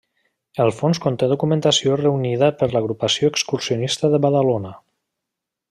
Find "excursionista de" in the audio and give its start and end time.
3.35-4.25